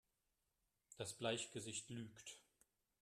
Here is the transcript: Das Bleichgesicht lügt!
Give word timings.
Das 0.97 1.13
Bleichgesicht 1.13 1.91
lügt! 1.91 2.39